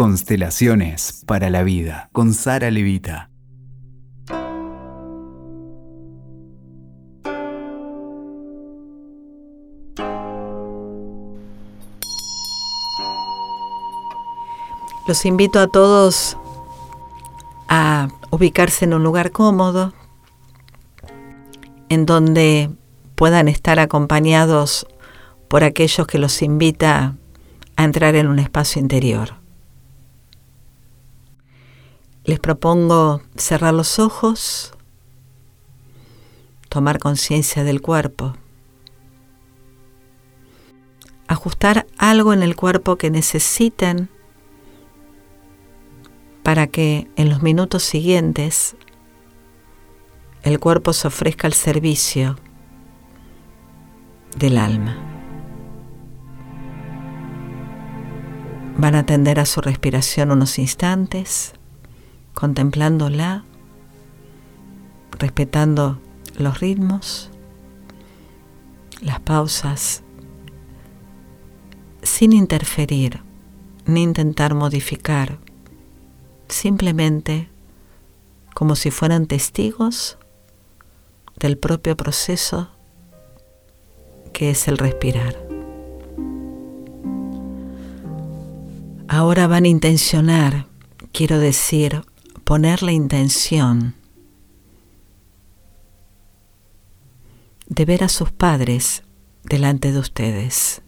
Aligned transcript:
Constelaciones 0.00 1.24
para 1.26 1.50
la 1.50 1.62
vida 1.62 2.08
con 2.12 2.32
Sara 2.32 2.70
Levita. 2.70 3.28
Los 15.06 15.26
invito 15.26 15.60
a 15.60 15.66
todos 15.66 16.38
a 17.68 18.08
ubicarse 18.30 18.86
en 18.86 18.94
un 18.94 19.02
lugar 19.02 19.32
cómodo, 19.32 19.92
en 21.90 22.06
donde 22.06 22.70
puedan 23.16 23.48
estar 23.48 23.78
acompañados 23.78 24.86
por 25.48 25.62
aquellos 25.62 26.06
que 26.06 26.16
los 26.16 26.40
invita 26.40 27.16
a 27.76 27.84
entrar 27.84 28.14
en 28.14 28.28
un 28.28 28.38
espacio 28.38 28.80
interior. 28.80 29.39
Les 32.30 32.38
propongo 32.38 33.22
cerrar 33.34 33.74
los 33.74 33.98
ojos, 33.98 34.72
tomar 36.68 37.00
conciencia 37.00 37.64
del 37.64 37.80
cuerpo, 37.80 38.34
ajustar 41.26 41.88
algo 41.98 42.32
en 42.32 42.44
el 42.44 42.54
cuerpo 42.54 42.94
que 42.94 43.10
necesiten 43.10 44.10
para 46.44 46.68
que 46.68 47.10
en 47.16 47.30
los 47.30 47.42
minutos 47.42 47.82
siguientes 47.82 48.76
el 50.44 50.60
cuerpo 50.60 50.92
se 50.92 51.08
ofrezca 51.08 51.48
al 51.48 51.54
servicio 51.54 52.36
del 54.36 54.56
alma. 54.56 54.96
Van 58.76 58.94
a 58.94 59.00
atender 59.00 59.40
a 59.40 59.46
su 59.46 59.60
respiración 59.60 60.30
unos 60.30 60.60
instantes, 60.60 61.54
contemplándola, 62.34 63.44
respetando 65.18 66.00
los 66.36 66.60
ritmos, 66.60 67.30
las 69.02 69.20
pausas, 69.20 70.02
sin 72.02 72.32
interferir 72.32 73.22
ni 73.86 74.02
intentar 74.02 74.54
modificar 74.54 75.38
simplemente 76.48 77.48
como 78.54 78.76
si 78.76 78.90
fueran 78.90 79.26
testigos 79.26 80.18
del 81.38 81.56
propio 81.56 81.96
proceso 81.96 82.68
que 84.32 84.50
es 84.50 84.68
el 84.68 84.78
respirar. 84.78 85.36
Ahora 89.08 89.46
van 89.46 89.64
a 89.64 89.68
intencionar, 89.68 90.66
quiero 91.12 91.38
decir, 91.38 92.02
poner 92.50 92.82
la 92.82 92.90
intención 92.90 93.94
de 97.68 97.84
ver 97.84 98.02
a 98.02 98.08
sus 98.08 98.32
padres 98.32 99.04
delante 99.44 99.92
de 99.92 100.00
ustedes. 100.00 100.82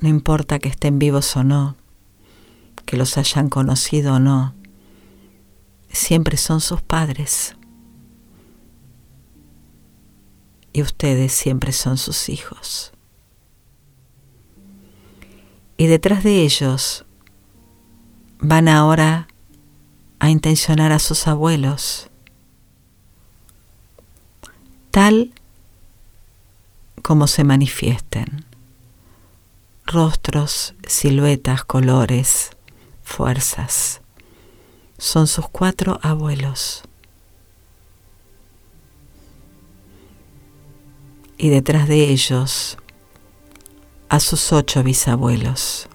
No 0.00 0.08
importa 0.08 0.60
que 0.60 0.68
estén 0.68 1.00
vivos 1.00 1.36
o 1.36 1.42
no, 1.42 1.76
que 2.86 2.96
los 2.96 3.18
hayan 3.18 3.48
conocido 3.48 4.14
o 4.14 4.18
no, 4.20 4.54
siempre 5.88 6.36
son 6.36 6.60
sus 6.60 6.80
padres. 6.80 7.56
Y 10.72 10.82
ustedes 10.82 11.32
siempre 11.32 11.72
son 11.72 11.98
sus 11.98 12.28
hijos. 12.28 12.92
Y 15.76 15.88
detrás 15.88 16.22
de 16.22 16.42
ellos 16.42 17.04
van 18.44 18.68
ahora 18.68 19.26
a 20.18 20.28
intencionar 20.28 20.92
a 20.92 20.98
sus 20.98 21.26
abuelos, 21.26 22.10
tal 24.90 25.32
como 27.02 27.26
se 27.26 27.42
manifiesten. 27.42 28.44
Rostros, 29.86 30.74
siluetas, 30.86 31.64
colores, 31.64 32.50
fuerzas. 33.02 34.00
Son 34.98 35.26
sus 35.26 35.48
cuatro 35.48 35.98
abuelos. 36.02 36.82
Y 41.36 41.48
detrás 41.48 41.88
de 41.88 42.10
ellos 42.10 42.78
a 44.08 44.20
sus 44.20 44.52
ocho 44.52 44.82
bisabuelos. 44.82 45.88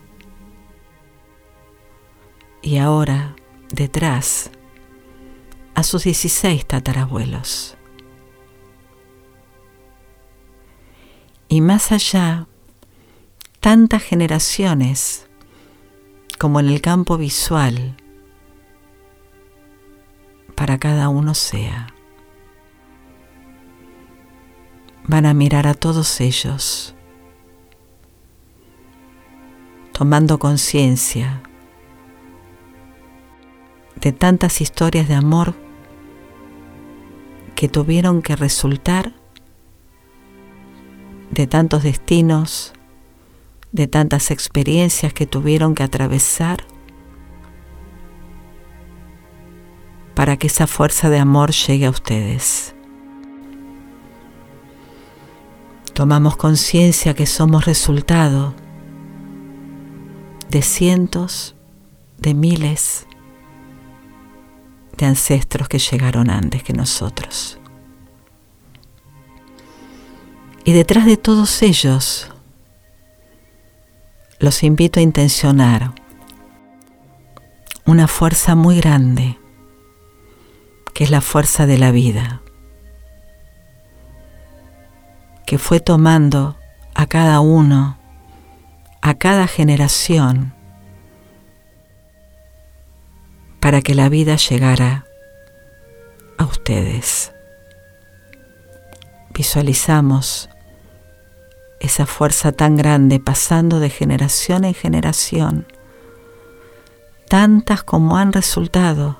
Y 2.61 2.77
ahora 2.77 3.35
detrás 3.71 4.51
a 5.75 5.83
sus 5.83 6.03
dieciséis 6.03 6.65
tatarabuelos. 6.65 7.77
Y 11.47 11.61
más 11.61 11.91
allá, 11.91 12.47
tantas 13.59 14.03
generaciones 14.03 15.27
como 16.37 16.59
en 16.59 16.67
el 16.67 16.81
campo 16.81 17.17
visual 17.17 17.95
para 20.55 20.77
cada 20.77 21.09
uno 21.09 21.33
sea. 21.33 21.93
Van 25.05 25.25
a 25.25 25.33
mirar 25.33 25.65
a 25.65 25.73
todos 25.73 26.21
ellos, 26.21 26.93
tomando 29.91 30.37
conciencia 30.37 31.41
de 34.01 34.11
tantas 34.11 34.61
historias 34.61 35.07
de 35.07 35.15
amor 35.15 35.55
que 37.55 37.67
tuvieron 37.67 38.21
que 38.21 38.35
resultar 38.35 39.13
de 41.31 41.47
tantos 41.47 41.83
destinos 41.83 42.73
de 43.71 43.87
tantas 43.87 44.31
experiencias 44.31 45.13
que 45.13 45.25
tuvieron 45.25 45.75
que 45.75 45.83
atravesar 45.83 46.65
para 50.15 50.37
que 50.37 50.47
esa 50.47 50.67
fuerza 50.67 51.09
de 51.09 51.19
amor 51.19 51.51
llegue 51.51 51.85
a 51.85 51.91
ustedes. 51.91 52.75
Tomamos 55.93 56.35
conciencia 56.35 57.13
que 57.13 57.25
somos 57.25 57.65
resultado 57.65 58.55
de 60.49 60.61
cientos, 60.61 61.55
de 62.17 62.33
miles 62.33 63.05
de 64.99 65.05
ancestros 65.05 65.67
que 65.67 65.79
llegaron 65.79 66.29
antes 66.29 66.61
que 66.61 66.73
nosotros. 66.73 67.57
Y 70.65 70.73
detrás 70.73 71.05
de 71.05 71.17
todos 71.17 71.61
ellos 71.63 72.29
los 74.39 74.63
invito 74.63 74.99
a 74.99 75.03
intencionar 75.03 75.93
una 77.85 78.07
fuerza 78.07 78.55
muy 78.55 78.77
grande, 78.77 79.39
que 80.93 81.05
es 81.05 81.09
la 81.09 81.21
fuerza 81.21 81.65
de 81.65 81.77
la 81.77 81.91
vida, 81.91 82.41
que 85.45 85.57
fue 85.57 85.79
tomando 85.79 86.57
a 86.93 87.07
cada 87.07 87.39
uno, 87.39 87.97
a 89.01 89.13
cada 89.15 89.47
generación, 89.47 90.53
para 93.69 93.83
que 93.83 93.93
la 93.93 94.09
vida 94.09 94.35
llegara 94.35 95.05
a 96.39 96.43
ustedes. 96.43 97.31
Visualizamos 99.31 100.49
esa 101.79 102.07
fuerza 102.07 102.51
tan 102.51 102.77
grande 102.77 103.19
pasando 103.19 103.79
de 103.79 103.91
generación 103.91 104.65
en 104.65 104.73
generación, 104.73 105.67
tantas 107.27 107.83
como 107.83 108.17
han 108.17 108.33
resultado, 108.33 109.19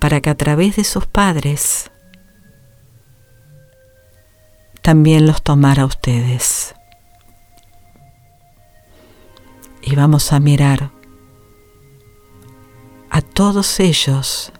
para 0.00 0.20
que 0.20 0.30
a 0.30 0.34
través 0.34 0.74
de 0.74 0.82
sus 0.82 1.06
padres 1.06 1.88
también 4.80 5.24
los 5.24 5.40
tomara 5.40 5.86
ustedes. 5.86 6.74
Y 9.82 9.94
vamos 9.94 10.32
a 10.32 10.40
mirar 10.40 10.82
a 10.82 11.01
todos 13.34 13.80
ellos 13.80 14.52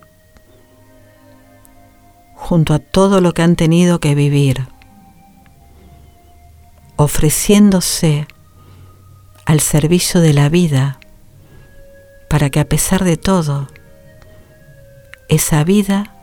junto 2.35 2.75
a 2.75 2.79
todo 2.79 3.21
lo 3.21 3.33
que 3.33 3.43
han 3.43 3.57
tenido 3.57 4.01
que 4.01 4.15
vivir 4.15 4.67
ofreciéndose 6.97 8.27
al 9.45 9.61
servicio 9.61 10.21
de 10.21 10.33
la 10.33 10.49
vida 10.49 10.99
para 12.29 12.49
que 12.51 12.61
a 12.61 12.69
pesar 12.69 13.05
de 13.05 13.17
todo, 13.17 13.69
esa 15.29 15.65
vida 15.65 16.15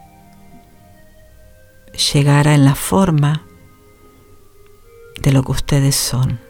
llegara 2.14 2.56
en 2.56 2.66
la 2.66 2.76
forma 2.76 3.46
de 5.22 5.32
lo 5.32 5.44
que 5.44 5.52
ustedes 5.52 5.96
son. 5.96 6.49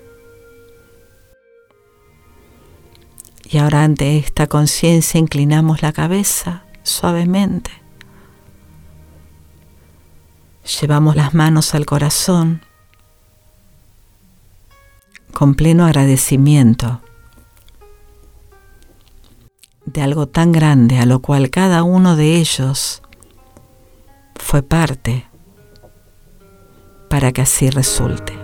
Y 3.51 3.57
ahora 3.57 3.83
ante 3.83 4.17
esta 4.17 4.45
conciencia 4.45 5.19
inclinamos 5.19 5.81
la 5.81 5.91
cabeza 5.91 6.65
suavemente. 6.83 7.71
Llevamos 10.79 11.15
las 11.15 11.33
manos 11.33 11.73
al 11.73 11.87
corazón 11.87 12.61
con 15.33 15.55
pleno 15.55 15.85
agradecimiento 15.85 17.01
de 19.85 20.01
algo 20.03 20.27
tan 20.27 20.51
grande 20.51 20.99
a 20.99 21.07
lo 21.07 21.19
cual 21.19 21.49
cada 21.49 21.81
uno 21.81 22.15
de 22.15 22.35
ellos 22.35 23.01
fue 24.35 24.61
parte 24.61 25.25
para 27.09 27.31
que 27.31 27.41
así 27.41 27.71
resulte. 27.71 28.38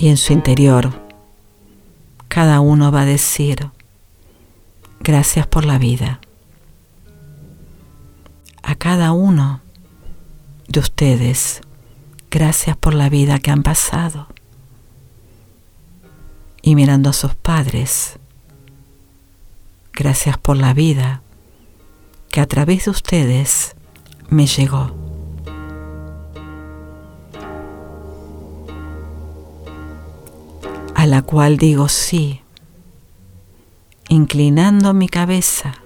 Y 0.00 0.10
en 0.10 0.16
su 0.16 0.32
interior, 0.32 0.92
cada 2.28 2.60
uno 2.60 2.92
va 2.92 3.00
a 3.00 3.04
decir, 3.04 3.68
gracias 5.00 5.48
por 5.48 5.64
la 5.64 5.76
vida. 5.76 6.20
A 8.62 8.76
cada 8.76 9.10
uno 9.10 9.60
de 10.68 10.78
ustedes, 10.78 11.62
gracias 12.30 12.76
por 12.76 12.94
la 12.94 13.08
vida 13.08 13.40
que 13.40 13.50
han 13.50 13.64
pasado. 13.64 14.28
Y 16.62 16.76
mirando 16.76 17.10
a 17.10 17.12
sus 17.12 17.34
padres, 17.34 18.20
gracias 19.92 20.38
por 20.38 20.56
la 20.56 20.74
vida 20.74 21.22
que 22.30 22.40
a 22.40 22.46
través 22.46 22.84
de 22.84 22.92
ustedes 22.92 23.74
me 24.28 24.46
llegó. 24.46 25.17
La 31.08 31.22
cual 31.22 31.56
digo 31.56 31.88
sí, 31.88 32.42
inclinando 34.10 34.92
mi 34.92 35.08
cabeza, 35.08 35.76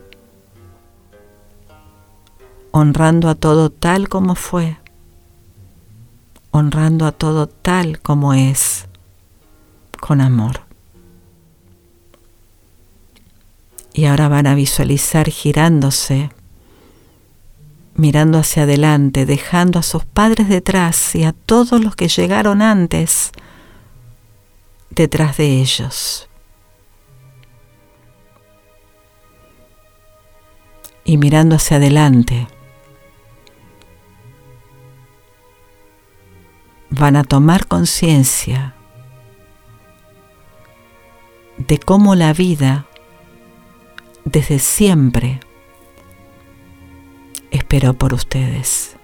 honrando 2.73 3.29
a 3.29 3.37
todo 3.37 3.71
tal 3.71 4.09
como 4.09 4.35
fue, 4.35 4.79
honrando 6.51 7.07
a 7.07 7.13
todo 7.13 7.47
tal 7.47 8.01
como 8.01 8.35
es, 8.35 8.89
con 10.01 10.21
amor. 10.21 10.63
Y 13.95 14.07
ahora 14.07 14.27
van 14.27 14.49
a 14.49 14.57
visualizar 14.57 15.31
girándose, 15.31 16.31
mirando 17.95 18.39
hacia 18.39 18.65
adelante, 18.65 19.25
dejando 19.25 19.79
a 19.79 19.85
sus 19.85 20.05
padres 20.05 20.49
detrás 20.49 21.15
y 21.15 21.23
a 21.23 21.33
todos 21.33 21.81
los 21.81 21.95
que 21.95 22.09
llegaron 22.09 22.61
antes 22.61 23.31
detrás 24.95 25.37
de 25.37 25.61
ellos. 25.61 26.29
Y 31.05 31.17
mirando 31.19 31.57
hacia 31.57 31.79
adelante, 31.79 32.47
van 36.91 37.17
a 37.17 37.25
tomar 37.25 37.67
conciencia 37.67 38.75
de 41.57 41.79
cómo 41.79 42.15
la 42.15 42.33
vida 42.33 42.87
desde 44.25 44.59
siempre 44.59 45.41
esperó 47.51 47.95
por 47.95 48.15
ustedes. 48.15 48.97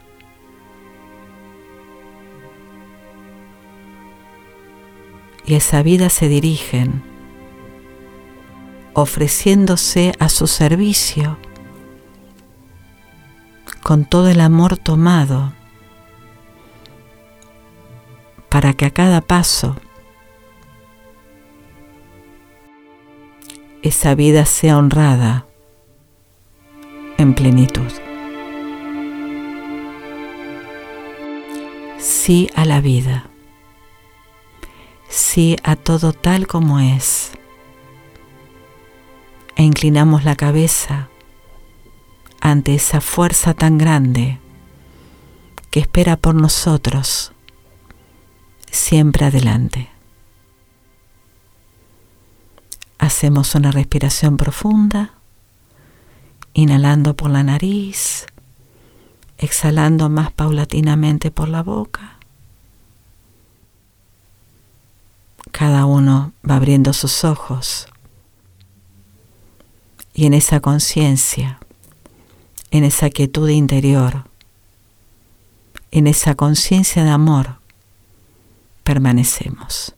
Y 5.49 5.55
esa 5.55 5.83
vida 5.83 6.11
se 6.11 6.29
dirigen 6.29 7.03
ofreciéndose 8.93 10.13
a 10.19 10.29
su 10.29 10.47
servicio 10.47 11.39
con 13.83 14.05
todo 14.05 14.29
el 14.29 14.43
amor 14.43 14.77
tomado 14.77 15.55
para 18.51 18.75
que 18.75 18.85
a 18.85 18.91
cada 18.91 19.23
paso 19.23 19.77
esa 23.81 24.15
vida 24.15 24.45
sea 24.45 24.77
honrada 24.77 25.47
en 27.17 27.35
plenitud. 27.35 27.91
Sí 31.97 32.51
a 32.55 32.67
la 32.67 32.83
vida, 32.83 33.31
sí 35.29 35.57
a 35.63 35.77
todo 35.77 36.15
tal 36.15 36.47
como 36.47 36.81
es. 36.81 37.33
E 39.57 39.63
inclinamos 39.63 40.25
la 40.25 40.37
cabeza 40.37 41.09
ante 42.41 42.75
esa 42.75 43.03
fuerza 43.03 43.53
tan 43.53 43.77
grande 43.77 44.39
que 45.71 45.81
espera 45.81 46.17
por 46.17 46.35
nosotros 46.35 47.33
siempre 48.71 49.27
adelante. 49.27 49.91
Hacemos 52.99 53.55
una 53.55 53.71
respiración 53.71 54.39
profunda, 54.39 55.13
inhalando 56.55 57.15
por 57.15 57.31
la 57.31 57.43
nariz, 57.43 58.25
exhalando 59.37 60.09
más 60.09 60.33
paulatinamente 60.33 61.31
por 61.31 61.49
la 61.49 61.63
boca. 61.63 62.18
Cada 65.53 65.87
uno 65.87 66.33
va 66.49 66.57
abriendo 66.57 66.93
sus 66.93 67.25
ojos 67.25 67.89
y 70.19 70.27
en 70.27 70.35
esa 70.35 70.59
conciencia, 70.59 71.61
en 72.73 72.83
esa 72.83 73.09
quietud 73.09 73.49
interior, 73.49 74.25
en 75.93 76.09
esa 76.09 76.35
conciencia 76.35 77.05
de 77.05 77.11
amor, 77.11 77.61
permanecemos. 78.83 79.95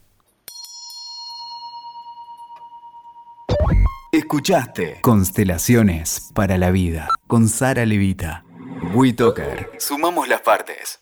Escuchaste 4.13 5.01
Constelaciones 5.01 6.31
para 6.35 6.59
la 6.59 6.71
Vida 6.71 7.09
con 7.27 7.49
Sara 7.49 7.87
Levita. 7.87 8.45
WeToker. 8.93 9.71
Sumamos 9.79 10.29
las 10.29 10.43
partes. 10.43 11.00